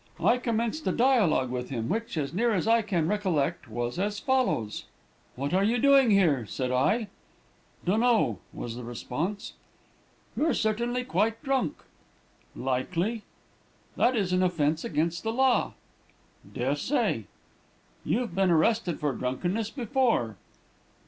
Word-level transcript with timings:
I 0.23 0.39
commenced 0.39 0.87
a 0.87 0.91
dialogue 0.91 1.51
with 1.51 1.69
him, 1.69 1.87
which, 1.87 2.17
as 2.17 2.33
near 2.33 2.53
as 2.53 2.67
I 2.67 2.81
can 2.81 3.07
recollect, 3.07 3.67
was 3.69 3.99
as 3.99 4.19
follows: 4.19 4.85
"'What 5.35 5.53
are 5.53 5.63
you 5.63 5.77
doing 5.77 6.09
here?' 6.09 6.47
said 6.47 6.71
I. 6.71 7.05
"'Dun'no,' 7.85 8.39
was 8.51 8.75
the 8.75 8.83
response. 8.83 9.53
"'You're 10.35 10.55
certainly 10.55 11.03
quite 11.03 11.43
drunk.' 11.43 11.83
"'Likely.' 12.55 13.21
"'That 13.95 14.15
is 14.15 14.33
an 14.33 14.41
offence 14.41 14.83
against 14.83 15.21
the 15.21 15.31
law.' 15.31 15.73
"'Des'say.' 16.51 17.25
"'You've 18.03 18.33
been 18.33 18.49
arrested 18.49 18.99
for 18.99 19.13
drunkenness 19.13 19.69
before.' 19.69 20.35